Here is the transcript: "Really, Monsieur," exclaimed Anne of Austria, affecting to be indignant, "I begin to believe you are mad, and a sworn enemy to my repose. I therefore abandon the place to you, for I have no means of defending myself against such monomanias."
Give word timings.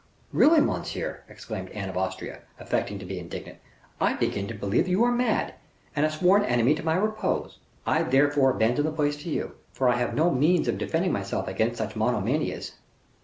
"Really, 0.33 0.61
Monsieur," 0.61 1.21
exclaimed 1.29 1.69
Anne 1.69 1.87
of 1.87 1.95
Austria, 1.95 2.39
affecting 2.59 2.97
to 2.97 3.05
be 3.05 3.19
indignant, 3.19 3.59
"I 3.99 4.15
begin 4.15 4.47
to 4.47 4.55
believe 4.55 4.87
you 4.87 5.03
are 5.03 5.11
mad, 5.11 5.53
and 5.95 6.03
a 6.03 6.09
sworn 6.09 6.43
enemy 6.43 6.73
to 6.73 6.81
my 6.83 6.95
repose. 6.95 7.59
I 7.85 8.01
therefore 8.01 8.49
abandon 8.49 8.85
the 8.85 8.91
place 8.91 9.17
to 9.17 9.29
you, 9.29 9.57
for 9.71 9.87
I 9.87 9.97
have 9.97 10.15
no 10.15 10.31
means 10.31 10.67
of 10.67 10.79
defending 10.79 11.11
myself 11.11 11.47
against 11.47 11.77
such 11.77 11.95
monomanias." 11.95 12.71